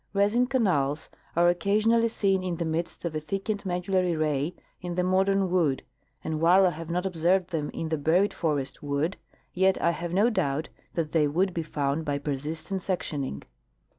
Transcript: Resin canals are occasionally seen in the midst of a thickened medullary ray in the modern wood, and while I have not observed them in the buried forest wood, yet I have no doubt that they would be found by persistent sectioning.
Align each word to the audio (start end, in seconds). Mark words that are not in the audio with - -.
Resin 0.15 0.47
canals 0.47 1.09
are 1.35 1.47
occasionally 1.47 2.07
seen 2.07 2.41
in 2.43 2.55
the 2.55 2.65
midst 2.65 3.05
of 3.05 3.13
a 3.13 3.19
thickened 3.19 3.63
medullary 3.67 4.15
ray 4.15 4.55
in 4.81 4.95
the 4.95 5.03
modern 5.03 5.51
wood, 5.51 5.83
and 6.23 6.41
while 6.41 6.65
I 6.65 6.71
have 6.71 6.89
not 6.89 7.05
observed 7.05 7.51
them 7.51 7.69
in 7.69 7.89
the 7.89 7.99
buried 7.99 8.33
forest 8.33 8.81
wood, 8.81 9.17
yet 9.53 9.79
I 9.79 9.91
have 9.91 10.11
no 10.11 10.31
doubt 10.31 10.69
that 10.95 11.11
they 11.11 11.27
would 11.27 11.53
be 11.53 11.61
found 11.61 12.03
by 12.03 12.17
persistent 12.17 12.81
sectioning. 12.81 13.43